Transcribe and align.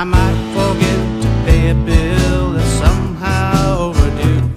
I 0.00 0.04
might 0.04 0.38
forget 0.54 1.22
to 1.22 1.28
pay 1.44 1.70
a 1.70 1.74
bill 1.74 2.52
that's 2.52 2.70
somehow 2.84 3.78
overdue. 3.86 4.48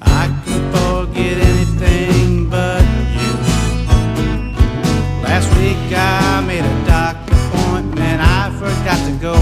I 0.00 0.26
can 0.44 0.62
forget 0.70 1.36
anything 1.38 2.48
but 2.48 2.84
you. 3.18 3.32
Last 5.20 5.50
week 5.58 5.90
I 5.90 6.44
made 6.46 6.64
a 6.64 6.86
doc 6.86 7.16
appointment, 7.26 8.20
I 8.22 8.52
forgot 8.62 9.00
to 9.08 9.14
go. 9.20 9.34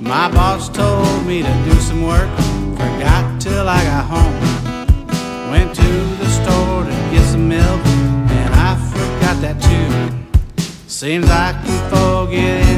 My 0.00 0.30
boss 0.30 0.70
told 0.70 1.26
me 1.26 1.42
to 1.42 1.54
do 1.66 1.74
some 1.74 2.04
work, 2.04 2.30
forgot 2.78 3.38
till 3.38 3.68
I 3.68 3.84
got 3.84 4.06
home. 4.06 5.50
Went 5.50 5.76
to 5.76 5.90
the 6.22 6.28
store 6.30 6.84
to 6.84 6.96
get 7.12 7.24
some 7.26 7.50
milk, 7.50 7.84
and 7.84 8.54
I 8.54 8.76
forgot 8.92 9.36
that 9.42 9.60
too. 9.60 10.64
Seems 10.88 11.28
I 11.28 11.52
can 11.52 11.90
forget 11.90 12.73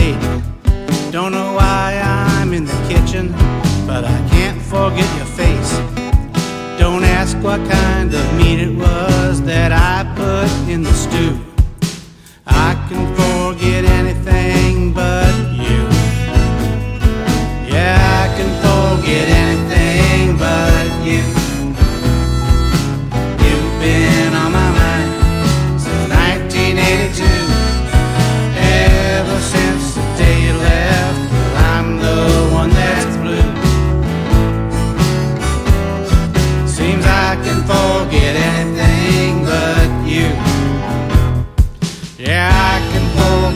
date. 0.00 1.12
Don't 1.12 1.32
know 1.32 1.52
why 1.60 2.00
I'm 2.02 2.52
in 2.52 2.64
the 2.64 2.80
kitchen, 2.88 3.26
but 3.86 4.02
I 4.04 4.18
can't 4.32 4.60
forget 4.74 5.08
your 5.18 5.30
face. 5.40 5.70
Don't 6.78 7.04
ask 7.18 7.36
what 7.46 7.60
kind 7.68 8.08
of 8.14 8.24
meat 8.38 8.60
it 8.66 8.69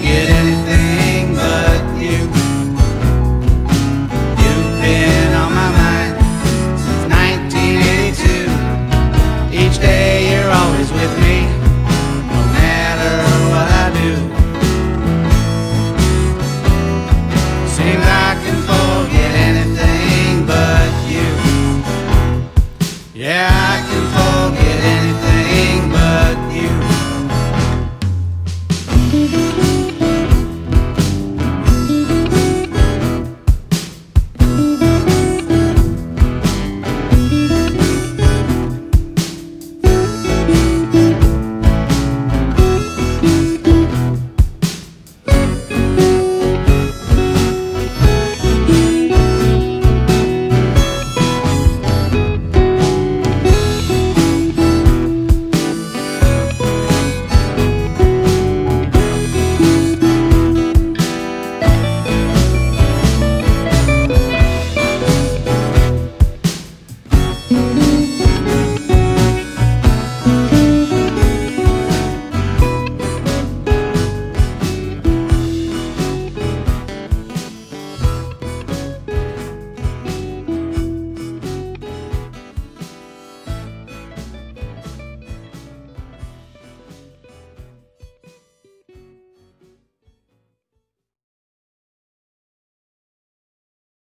Get 0.02 0.28
it. 0.30 0.33